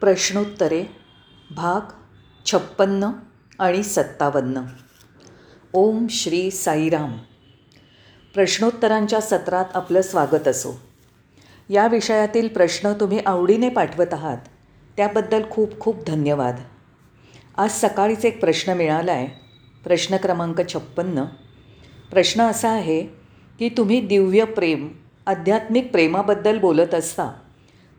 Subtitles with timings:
[0.00, 0.84] प्रश्नोत्तरे
[1.50, 1.80] भाग
[2.46, 3.10] छप्पन्न
[3.58, 4.60] आणि सत्तावन्न.
[5.72, 7.16] ओम श्री साईराम.
[8.34, 10.80] प्रश्नोत्तरांच्या सत्रात आपलं स्वागत असो.
[11.68, 14.38] या विषयातील प्रश्न तुम्ही आवडीने पाठवत आहात
[14.96, 16.56] त्याबद्दल खूप खूप धन्यवाद.
[17.56, 19.26] आज सकाळीच एक प्रश्न मिळाला आहे
[19.84, 21.24] प्रश्न क्रमांक छप्पन्न.
[22.10, 23.02] प्रश्न असा आहे
[23.58, 24.88] की तुम्ही दिव्य प्रेम
[25.26, 27.32] आध्यात्मिक प्रेमाबद्दल बोलत असता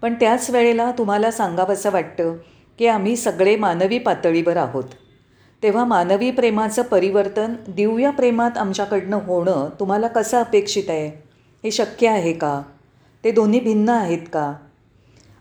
[0.02, 2.36] पण त्याच वेळेला तुम्हाला सांगावंसं वाटतं
[2.80, 4.84] की आम्ही सगळे मानवी पातळीवर आहोत.
[5.64, 11.08] तेव्हा मानवी प्रेमाचं परिवर्तन दिव्य प्रेमात आमच्याकडनं होणं तुम्हाला कसं अपेक्षित आहे?
[11.64, 12.62] हे शक्य आहे का?
[13.24, 14.54] ते दोन्ही भिन्न आहेत का?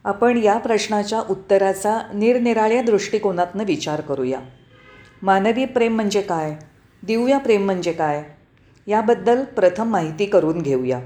[0.04, 4.40] आपण या प्रश्नाच्या उत्तराचा निरनिराळ्या दृष्टिकोनातनं विचार करूया.
[5.22, 6.56] मानवी प्रेम म्हणजे काय?
[7.02, 8.24] दिव्य प्रेम म्हणजे काय?
[8.86, 11.00] याबद्दल प्रथम माहिती करून घेऊया.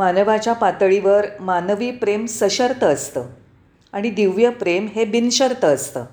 [0.00, 3.24] मानवाच्या पातळीवर मानवी प्रेम सशर्त असतं
[3.92, 6.04] आणि दिव्य प्रेम हे बिनशर्त असतं.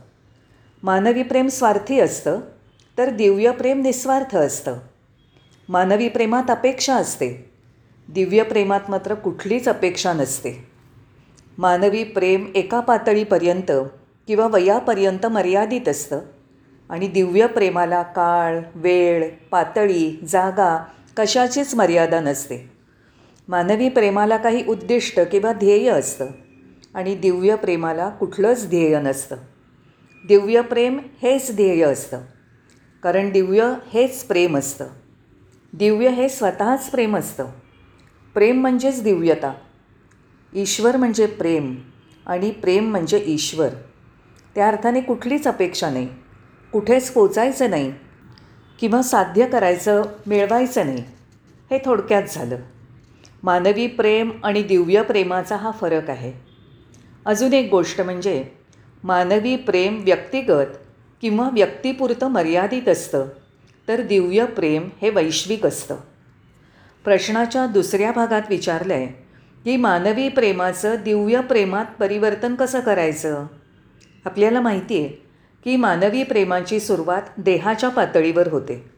[0.83, 2.39] मानवी प्रेम स्वार्थी असतं
[2.97, 4.79] तर दिव्य प्रेम निस्वार्थ असतं.
[5.69, 7.51] मानवी प्रेमात अपेक्षा असते.
[8.07, 10.67] दिव्य प्रेमात मात्र कुठलीच अपेक्षा नसते.
[11.57, 13.71] मानवी प्रेम एका पातळीपर्यंत
[14.27, 16.19] किंवा वयापर्यंत मर्यादित असतं
[16.89, 20.85] आणि दिव्य प्रेमाला काळ वेळ पातळी जागा
[21.17, 22.76] कशाचीच मर्यादा नसते.
[23.47, 26.27] मानवी प्रेमाला काही उद्दिष्ट किंवा ध्येय असतं
[26.93, 29.35] आणि दिव्य प्रेमाला कुठलंच ध्येय नसतं.
[30.27, 32.21] दिव्य प्रेम हेच ध्येय असतं
[33.03, 34.87] कारण दिव्य हेच प्रेम असतं.
[35.73, 37.45] दिव्य हे स्वतःच प्रेम असतं.
[38.33, 39.53] प्रेम म्हणजेच दिव्यता.
[40.53, 41.75] ईश्वर म्हणजे प्रेम
[42.25, 43.69] आणि प्रेम म्हणजे ईश्वर.
[44.55, 46.07] त्या अर्थाने कुठलीच अपेक्षा नाही
[46.71, 47.93] कुठेच पोचायचं नाही
[48.79, 51.03] किंवा साध्य करायचं मिळवायचं नाही
[51.71, 52.57] हे थोडक्यात झालं.
[53.43, 56.33] मानवी प्रेम आणि दिव्य प्रेमाचा हा फरक आहे.
[57.25, 58.45] अजून एक गोष्ट म्हणजे
[59.03, 60.77] मानवी प्रेम व्यक्तिगत
[61.21, 63.25] किंवा व्यक्तिपुरतं मर्यादित असतं
[63.87, 65.95] तर दिव्य प्रेम हे वैश्विक असतं.
[67.03, 69.07] प्रश्नाच्या दुसऱ्या भागात विचारलं आहे
[69.63, 73.45] की मानवी प्रेमाचं दिव्य प्रेमात परिवर्तन कसं करायचं?
[74.25, 75.07] आपल्याला माहिती आहे
[75.63, 78.89] की मानवी प्रेमाची सुरुवात देहाच्या पातळीवर होते.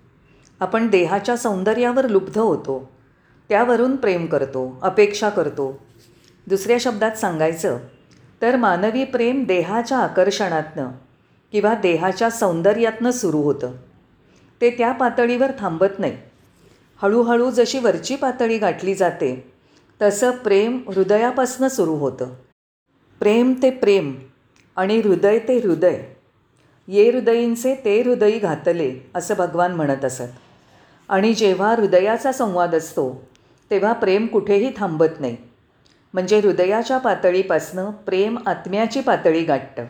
[0.59, 2.98] आपण देहाच्या सौंदर्यावर लुब्ध होतो.
[3.49, 5.79] त्यावरून प्रेम करतो अपेक्षा करतो.
[6.47, 7.77] दुसऱ्या शब्दात सांगायचं
[8.41, 10.91] तर मानवी प्रेम देहाच्या आकर्षणातनं
[11.51, 13.71] किंवा देहाच्या सौंदर्यातनं सुरू होतं.
[14.61, 16.17] ते त्या पातळीवर थांबत नाही.
[17.01, 19.51] हळूहळू जशी वरची पातळी गाठली जाते
[20.01, 22.25] तसं प्रेम हृदयापासनं सुरू होतं.
[23.19, 24.15] प्रेम ते प्रेम
[24.75, 25.99] आणि हृदय ते हृदय.
[26.87, 30.23] ये हृदयींचे ते हृदयी घातले असं भगवान म्हणत असत.
[31.09, 33.28] आणि जेव्हा हृदयाचा संवाद असतो
[33.71, 35.37] तेव्हा प्रेम कुठेही थांबत नाही.
[36.13, 39.85] म्हणजे हृदयाच्या पातळीपासनं प्रेम आत्म्याची पातळी गाठतं.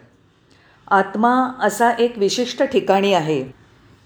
[0.88, 3.44] आत्मा असा एक विशिष्ट ठिकाणी आहे.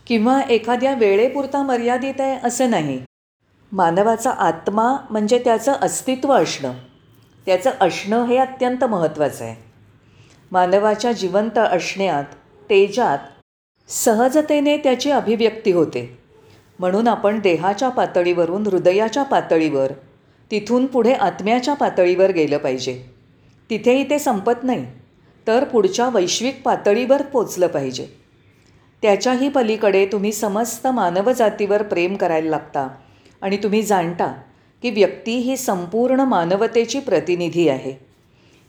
[0.08, 3.02] किंवा एखाद्या वेळेपुरता मर्यादित आहे असं नाही.
[3.72, 6.74] मानवाचा आत्मा म्हणजे त्याचं अस्तित्व असणं.
[7.46, 9.64] त्याचं असणं हे अत्यंत महत्त्वाचं आहे.
[10.52, 12.24] मानवाच्या जिवंत असण्यात
[12.70, 13.18] तेजात
[13.88, 16.23] सहजतेने त्याची अभिव्यक्ती होते.
[16.80, 19.92] म्हणून आपण देहाच्या पातळीवरून हृदयाच्या पातळीवर
[20.52, 23.04] तिथून पुढे आत्म्याच्या पातळीवर गेलं पाहिजे.
[23.70, 24.86] तिथेही ते संपत नाही
[25.48, 28.08] तर पुढच्या वैश्विक पातळीवर पोचलं पाहिजे.
[29.02, 32.88] त्याच्याही पलीकडे तुम्ही समस्त मानवजातीवर प्रेम करायला लागता
[33.42, 34.34] आणि तुम्ही जाणता
[34.82, 37.94] की व्यक्ती ही संपूर्ण मानवतेची प्रतिनिधी आहे.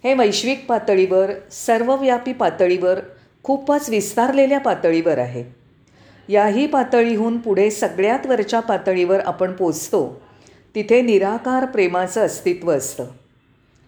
[0.05, 3.01] हे वैश्विक पातळीवर सर्वव्यापी पातळीवर
[3.43, 5.64] खूपच विस्तारलेल्या पातळीवर आहे.
[6.29, 10.23] याही पातळीहून पुढे सगळ्यात वरच्या पातळीवर आपण पोचतो.
[10.75, 13.05] तिथे निराकार प्रेमाचं अस्तित्व असतं.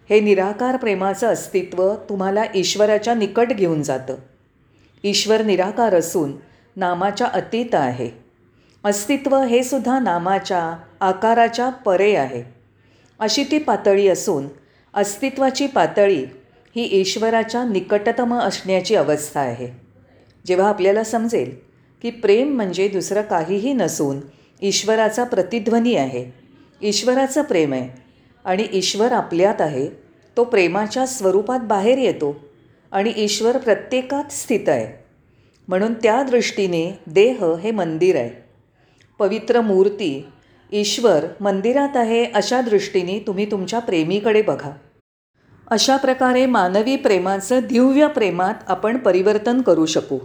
[0.09, 4.15] हे निराकार प्रेमाचं अस्तित्व तुम्हाला ईश्वराच्या निकट घेऊन जातं.
[5.03, 6.31] ईश्वर निराकार असून
[6.75, 8.09] नामाच्या अतीत आहे.
[8.83, 12.43] अस्तित्व हे सुद्धा नामाच्या आकाराच्या परे आहे.
[13.19, 14.47] अशी ती पातळी असून
[14.93, 16.25] अस्तित्वाची पातळी
[16.75, 19.67] ही ईश्वराच्या निकटतम असण्याची अवस्था आहे.
[20.45, 21.66] जेव्हा आपल्याला समजेल
[22.01, 24.19] की प्रेम म्हणजे दुसरं काहीही नसून
[24.61, 26.25] ईश्वराचा प्रतिध्वनी आहे.
[26.81, 27.89] ईश्वराचं प्रेम आहे
[28.45, 29.87] आणि ईश्वर आपल्यात आहे
[30.37, 32.35] तो प्रेमाच्या स्वरूपात बाहेर येतो
[32.91, 35.05] आणि ईश्वर प्रत्येकात स्थित आहे.
[35.67, 38.29] म्हणून त्या दृष्टीने देह हे मंदिर आहे.
[39.19, 40.25] पवित्र मूर्ती
[40.71, 44.71] ईश्वर मंदिरात आहे अशा दृष्टीने तुम्ही तुमच्या प्रेमीकडे बघा.
[45.67, 50.17] अशा प्रकारे मानवी प्रेमाचं दिव्य प्रेमात आपण परिवर्तन करू शकू.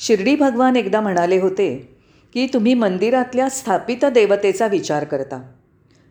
[0.00, 1.96] शिर्डी भगवान एकदा म्हणाले होते
[2.34, 5.40] की तुम्ही मंदिरातल्या स्थापित देवतेचा विचार करता.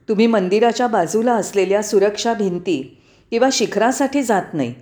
[0.09, 2.81] तुम्ही मंदिराच्या बाजूला असलेल्या सुरक्षा भिंती
[3.31, 4.73] किंवा शिखरासाठी जात नाही.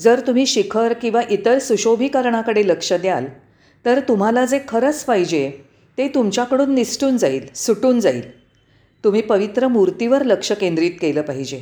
[0.00, 3.26] जर तुम्ही शिखर किंवा इतर सुशोभीकरणाकडे लक्ष द्याल
[3.84, 5.50] तर तुम्हाला जे खरंच पाहिजे
[5.98, 8.22] ते तुमच्याकडून निसटून जाईल सुटून जाईल.
[9.04, 11.60] तुम्ही पवित्र मूर्तीवर लक्ष केंद्रित केलं पाहिजे.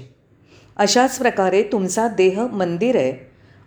[0.77, 3.13] अशाच प्रकारे तुमचा देह मंदिर आहे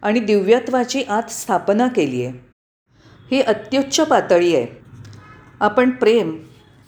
[0.01, 2.46] आणि दिव्यत्वाची आत स्थापना केली आहे.
[3.31, 4.67] ही अत्युच्च पातळी आहे.
[5.59, 6.43] आपण प्रेम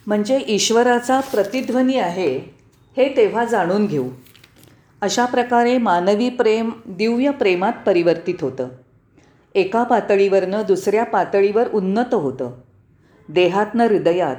[0.08, 2.38] म्हणजे ईश्वराचा प्रतिध्वनी आहे
[2.98, 4.10] हे तेव्हा जाणून घेऊ.
[5.02, 8.68] अशा प्रकारे मानवी प्रेम दिव्य प्रेमात परिवर्तित होतं.
[9.56, 12.52] एका पातळीवरनं दुसऱ्या पातळीवर उन्नत होतं.
[13.30, 14.36] देहातनं हृदयात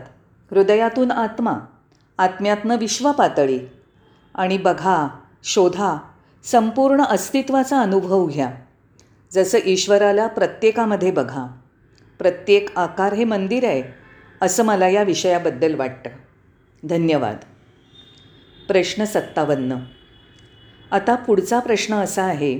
[0.54, 1.52] हृदयातून आत्मा
[2.18, 3.58] आत्म्यातनं विश्वपातळी
[4.34, 5.08] आणि बघा
[5.44, 5.98] शोधा
[6.44, 8.50] संपूर्ण अस्तित्वाचा अनुभव घ्या.
[9.32, 11.46] जसं ईश्वराला प्रत्येकामध्ये बघा.
[12.20, 13.82] प्रत्येक आकार हे मंदिर आहे
[14.42, 16.10] असं मला या विषयाबद्दल वाटतं.
[16.82, 17.36] धन्यवाद.
[18.68, 19.76] प्रश्न सत्तावन्न.
[20.90, 22.58] आता पुढचा प्रश्न असा आहे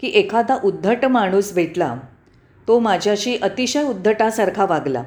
[0.00, 1.96] की एखादा उद्धट माणूस भेटला
[2.68, 5.02] तो माझ्याशी अतिशय उद्धटासारखा वागला.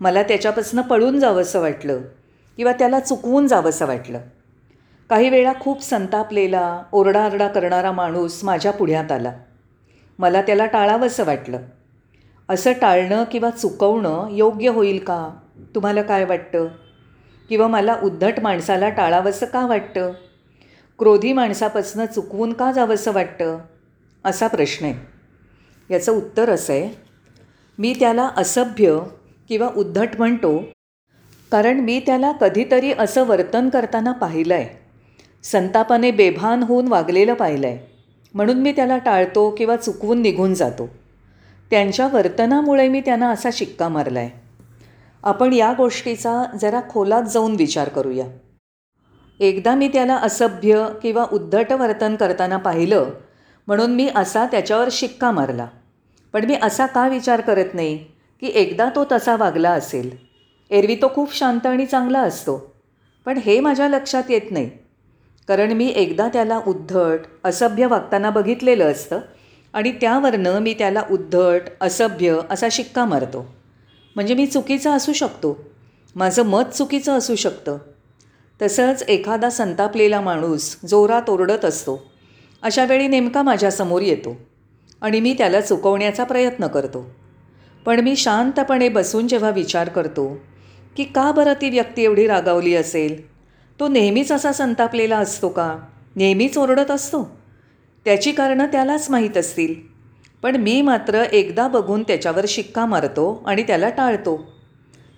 [0.00, 2.00] मला त्याच्यापासून पळून जावंसं वाटलं
[2.56, 4.20] किंवा त्याला चुकवून जावंसं वाटलं.
[5.10, 9.32] काही वेळा खूप संतापलेला ओरडाआरडा करणारा माणूस माझ्या पुढ्यात आला.
[10.18, 11.58] मला त्याला टाळावंसं वाटलं.
[12.48, 15.30] असं टाळणं किंवा चुकवणं योग्य होईल का?
[15.74, 16.66] तुम्हाला काय वाटतं?
[17.48, 20.12] किंवा मला उद्धट माणसाला टाळावंसं का वाटतं?
[20.98, 23.58] क्रोधी माणसापासनं चुकवून का जावंसं वाटतं?
[24.24, 24.94] असा प्रश्न आहे.
[25.90, 26.88] याचं उत्तर असं आहे
[27.78, 28.98] मी त्याला असभ्य
[29.48, 30.58] किंवा उद्धट म्हणतो
[31.52, 34.68] कारण मी त्याला कधीतरी असं वर्तन करताना पाहिलं आहे
[35.42, 37.78] संतापाने बेभान होऊन वागलेलं पाहिलं आहे
[38.34, 40.88] म्हणून मी त्याला टाळतो किंवा चुकवून निघून जातो.
[41.70, 44.30] त्यांच्या वर्तनामुळे मी त्यांना असा शिक्का मारला आहे
[45.24, 48.26] आपण या गोष्टीचा जरा खोलात जाऊन विचार करूया.
[49.40, 53.10] एकदा मी त्याला असभ्य किंवा उद्धट वर्तन करताना पाहिलं
[53.66, 55.66] म्हणून मी असा त्याच्यावर शिक्का मारला.
[56.32, 57.96] पण मी असा का विचार करत नाही
[58.40, 60.10] की एकदा तो तसा वागला असेल.
[60.70, 62.74] एरवी तो खूप शांत आणि चांगला असतो.
[63.26, 64.70] पण हे माझ्या लक्षात येत नाही.
[65.48, 69.20] कारण मी एकदा त्याला उद्धट असभ्य वागताना बघितलेलं असतं
[69.74, 73.54] आणि त्यावरनं मी त्याला उद्धट असभ्य असा शिक्का मारतो.
[74.14, 75.64] म्हणजे मी चुकीचा असू शकतो.
[76.16, 77.78] माझं मत चुकीचं असू शकतं.
[78.62, 82.10] तसंच एखादा संतापलेला माणूस जोरात ओरडत असतो.
[82.62, 84.36] अशा वेळी नेमका माझ्यासमोर येतो
[85.00, 87.10] आणि मी त्याला चुकवण्याचा प्रयत्न करतो.
[87.86, 90.38] पण मी शांतपणे बसून जेव्हा विचार करतो
[90.96, 93.34] की का बरं ती व्यक्ती एवढी रागावली असेल?
[93.80, 95.78] तो नेहमीच असा संतापलेला असतो का?
[96.16, 97.43] नेहमीच ओरडत असतो?
[98.04, 99.74] त्याची कारणं त्यालाच माहीत असतील.
[100.42, 104.46] पण मी मात्र एकदा बघून त्याच्यावर शिक्का मारतो आणि त्याला टाळतो.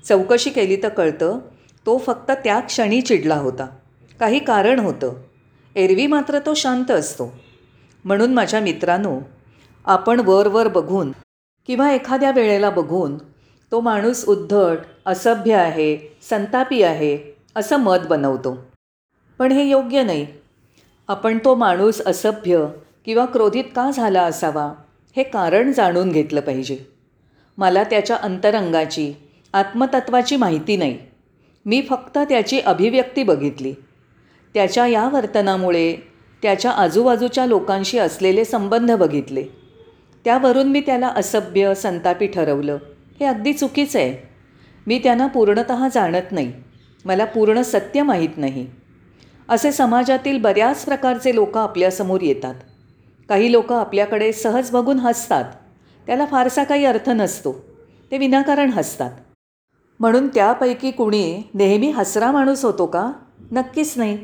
[0.08, 1.38] चौकशी केली तर कळतं
[1.86, 3.66] तो फक्त त्या क्षणी चिडला होता.
[4.20, 5.12] काही कारण होतं.
[5.76, 7.38] एरवी मात्र तो शांत असतो.
[8.04, 9.20] म्हणून माझ्या मित्रांनो
[9.84, 11.12] आपण वरवर बघून
[11.66, 13.18] किंवा एखाद्या वेळेला बघून
[13.72, 18.66] तो माणूस उद्धट असभ्य आहे संतापी आहे असं मत बनवतो.
[19.38, 20.26] पण हे योग्य नाही.
[21.08, 22.66] आपण तो माणूस असभ्य
[23.04, 24.72] किंवा क्रोधित का झाला असावा
[25.16, 26.78] हे कारण जाणून घेतलं पाहिजे.
[27.58, 29.14] मला त्याच्या अंतरंगाची
[29.52, 30.98] आत्मतत्वाची माहिती नाही.
[31.66, 33.72] मी फक्त त्याची अभिव्यक्ती बघितली.
[34.54, 35.96] त्याच्या या वर्तनामुळे
[36.42, 39.44] त्याच्या आजूबाजूच्या लोकांशी असलेले संबंध बघितले.
[40.24, 42.78] त्यावरून मी त्याला असभ्य संतापी ठरवलं.
[43.20, 44.28] हे अगदी चुकीचं आहे.
[44.86, 46.52] मी त्यांना पूर्णत जाणत नाही.
[47.04, 48.66] मला पूर्ण सत्य माहीत नाही.
[49.48, 52.54] असे समाजातील बऱ्याच प्रकारचे लोक आपल्यासमोर येतात.
[53.28, 55.44] काही लोक आपल्याकडे सहज बघून हसतात.
[56.06, 57.52] त्याला फारसा काही अर्थ नसतो.
[58.10, 59.10] ते विनाकारण हसतात.
[60.00, 63.12] म्हणून त्यापैकी कुणी नेहमी हसरा माणूस होतो का?
[63.52, 64.18] नक्कीच नाही.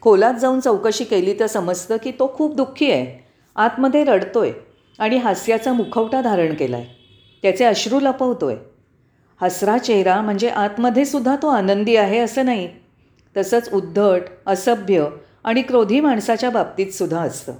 [0.00, 3.24] खोलात जाऊन चौकशी केली तर समजतं की तो खूप दुःखी आहे.
[3.56, 4.52] आतमध्ये रडतोय
[4.98, 6.86] आणि हास्याचा मुखवटा धारण केला आहे
[7.42, 8.56] त्याचे अश्रू लपवतो आहे
[9.40, 12.81] हसरा चेहरा म्हणजे आतमध्ये सुद्धा तो आनंदी आहे असं नाही.
[13.36, 15.06] तसंच उद्धट असभ्य
[15.44, 17.52] आणि क्रोधी माणसाच्या बाबतीत सुद्धा असतं.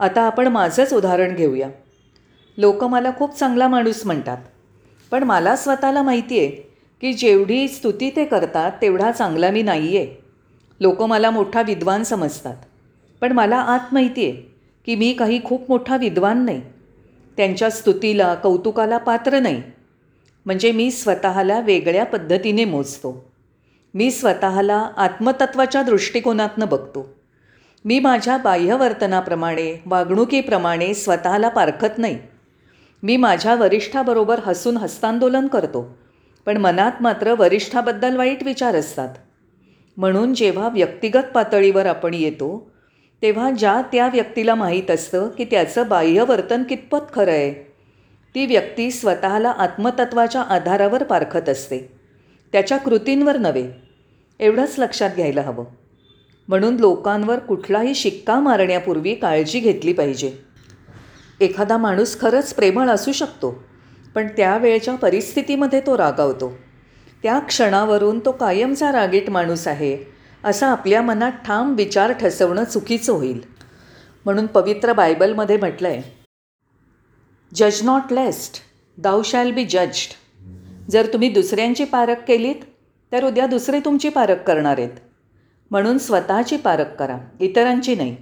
[0.00, 1.68] आता आपण माझंच उदाहरण घेऊया.
[2.58, 4.38] लोक मला खूप चांगला माणूस म्हणतात
[5.10, 6.48] पण मला स्वतःला माहिती आहे
[7.00, 10.22] की जेवढी स्तुती ते करतात तेवढा चांगला मी नाही आहे
[10.80, 12.56] लोक मला मोठा विद्वान समजतात
[13.20, 14.32] पण मला आत माहिती आहे
[14.86, 16.60] की मी काही खूप मोठा विद्वान नाही.
[17.36, 19.62] त्यांच्या स्तुतीला कौतुकाला पात्र नाही.
[20.46, 23.29] म्हणजे मी स्वतःला वेगळ्या पद्धतीने मोजतो.
[23.94, 27.08] मी स्वतःला आत्मतत्वाच्या दृष्टिकोनातनं बघतो.
[27.84, 32.18] मी माझ्या बाह्यवर्तनाप्रमाणे वागणुकीप्रमाणे स्वतःला पारखत नाही.
[33.02, 35.98] मी माझ्या वरिष्ठाबरोबर हसून हस्तांदोलन करतो
[36.46, 39.08] पण मनात मात्र वरिष्ठाबद्दल वाईट विचार असतात.
[39.96, 42.70] म्हणून जेव्हा व्यक्तिगत पातळीवर आपण येतो
[43.22, 47.52] तेव्हा ज्या त्या व्यक्तीला माहीत असतं की त्याचं बाह्यवर्तन कितपत खरं आहे
[48.34, 51.99] ती व्यक्ती स्वतःला आत्मतत्वाच्या आधारावर पारखत असते.
[52.52, 53.70] त्याच्या कृतींवर नव्हे.
[54.40, 55.64] एवढंच लक्षात घ्यायला हवं.
[56.48, 60.32] म्हणून लोकांवर कुठलाही शिक्का मारण्यापूर्वी काळजी घेतली पाहिजे.
[61.40, 63.62] एखादा माणूस खरंच प्रेमळ असू शकतो
[64.14, 66.52] पण त्यावेळच्या परिस्थितीमध्ये तो रागावतो.
[67.22, 69.96] त्या क्षणावरून तो कायमचा रागीट माणूस आहे
[70.44, 73.40] असा आपल्या मनात ठाम विचार ठसवणं चुकीचं होईल.
[74.24, 76.02] म्हणून पवित्र बायबलमध्ये म्हटलं आहे
[77.54, 78.56] जज not lest
[78.98, 80.12] thou shall be judged
[80.88, 82.54] जर तुम्ही दुसऱ्यांची पारख केलीत
[83.12, 84.90] तर उद्या दुसरे तुमची पारख करणार आहेत.
[85.70, 88.16] म्हणून स्वतःची पारख करा इतरांची नाही.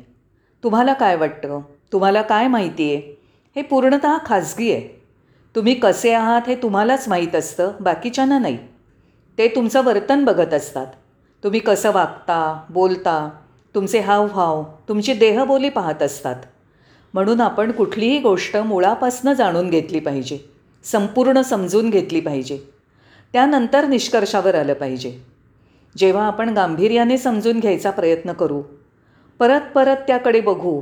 [0.65, 1.61] तुम्हाला काय वाटतं?
[1.93, 3.21] तुम्हाला काय माहिती आहे?
[3.57, 5.03] हे पूर्णत खाजगी आहे.
[5.57, 8.59] तुम्ही कसे आहात हे तुम्हालाच माहीत असतं बाकीच्यांना नाही.
[9.39, 10.87] ते तुमचं वर्तन बघत असतात.
[11.45, 13.31] तुम्ही कसं वागता बोलता
[13.75, 16.37] तुमचे हावभाव तुमची देहबोली पाहत असतात.
[17.15, 20.39] म्हणून आपण कुठलीही गोष्ट मुळापासनं जाणून घेतली पाहिजे.
[20.85, 22.59] संपूर्ण समजून घेतली पाहिजे.
[23.33, 25.19] त्यानंतर निष्कर्षावर आलं पाहिजे.
[25.97, 28.63] जेव्हा आपण गांभीर्याने समजून घ्यायचा प्रयत्न करू
[29.39, 30.81] परत परत त्याकडे बघू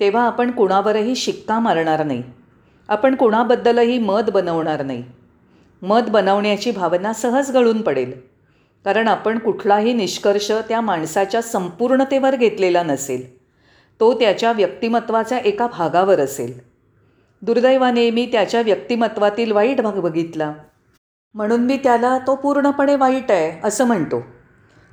[0.00, 2.22] तेव्हा आपण कुणावरही शिक्का मारणार नाही.
[2.88, 5.04] आपण कुणाबद्दलही मत बनवणार नाही.
[5.82, 8.12] मत बनवण्याची भावना सहज गळून पडेल.
[8.84, 13.38] कारण आपण कुठलाही निष्कर्ष त्या माणसाच्या संपूर्णतेवर घेतलेला नसेल.
[14.00, 16.69] तो त्याच्या व्यक्तिमत्वाच्या एका भागावर असेल.
[17.42, 20.52] दुर्दैवाने मी त्याच्या व्यक्तिमत्वातील वाईट भाग बघितला.
[21.34, 24.22] म्हणून मी त्याला तो पूर्णपणे वाईट आहे असं म्हणतो.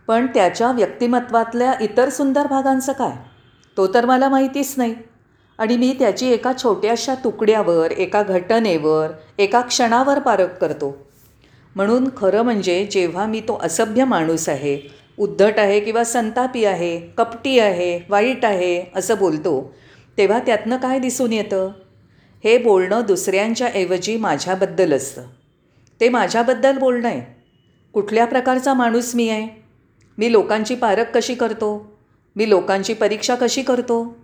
[0.07, 3.11] पण त्याच्या व्यक्तिमत्वातल्या इतर सुंदर भागांचं काय?
[3.77, 4.95] तो तर मला माहितीच नाही.
[5.57, 10.97] आणि मी त्याची एका छोट्याशा तुकड्यावर एका घटनेवर एका क्षणावर पारख करतो.
[11.75, 14.79] म्हणून खरं म्हणजे जेव्हा मी तो असभ्य माणूस आहे
[15.17, 19.73] उद्धट आहे किंवा संतापी आहे कपटी आहे वाईट आहे असं बोलतो
[20.17, 21.71] तेव्हा त्यातनं काय दिसून येतं?
[22.43, 25.23] हे बोलणं दुसऱ्यांच्या ऐवजी माझ्याबद्दल असतं.
[26.01, 27.41] ते माझ्याबद्दल बोलणं आहे
[27.93, 29.61] कुठल्या प्रकारचा माणूस मी आहे?
[30.17, 31.97] मी लोकांची पारख कशी करतो?
[32.35, 34.15] मी लोकांची परीक्षा कशी करतो?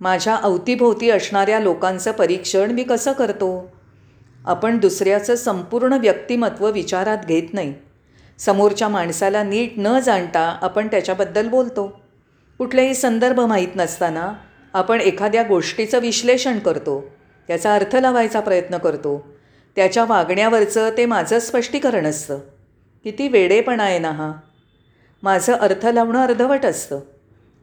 [0.00, 3.72] माझ्या अवतीभोवती असणाऱ्या लोकांचं परीक्षण मी कसं करतो?
[4.46, 7.74] आपण दुसऱ्याचं संपूर्ण व्यक्तिमत्व विचारात घेत नाही.
[8.38, 12.00] समोरच्या माणसाला नीट न जाणता आपण त्याच्याबद्दल बोलतो.
[12.58, 14.32] कुठलेही संदर्भ माहीत नसताना
[14.74, 17.04] आपण एखाद्या गोष्टीचं विश्लेषण करतो.
[17.50, 19.28] त्याचा अर्थ लावायचा प्रयत्न करतो.
[19.76, 22.38] त्याच्या वागण्यावरचं ते माझं स्पष्टीकरण असतं.
[23.04, 24.32] किती वेडेपणा आहे ना हा.
[25.22, 27.00] माझं अर्थ लावणं अर्धवट असतं.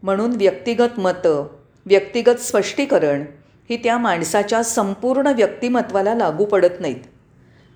[0.03, 1.47] म्हणून व्यक्तिगत मतं
[1.85, 3.25] व्यक्तिगत स्पष्टीकरण
[3.69, 7.01] ही त्या माणसाच्या संपूर्ण व्यक्तिमत्वाला लागू पडत नाहीत.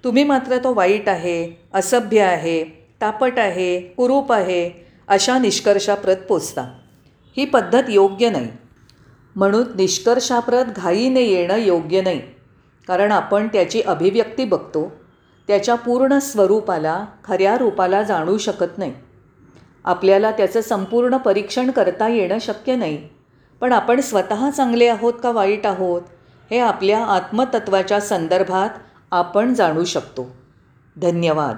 [0.03, 2.63] तुम्ही मात्र तो वाईट आहे असभ्य आहे
[3.01, 6.61] तापट आहे कुरूप आहे अशा निष्कर्षाप्रत पोचता.
[7.37, 8.47] ही पद्धत योग्य नाही.
[9.35, 12.21] म्हणून निष्कर्षाप्रत घाईने येणं योग्य नाही.
[12.87, 14.91] कारण आपण त्याची अभिव्यक्ती बघतो
[15.47, 18.93] त्याच्या पूर्ण स्वरूपाला खऱ्या रूपाला जाणू शकत नाही.
[19.85, 23.09] आपल्याला त्याचं संपूर्ण परीक्षण करता येणं शक्य नाही.
[23.61, 26.01] पण आपण स्वतः चांगले आहोत का वाईट आहोत
[26.51, 28.69] हे आपल्या आत्मतत्वाच्या संदर्भात
[29.11, 30.35] आपण जाणू शकतो.
[30.97, 31.57] धन्यवाद.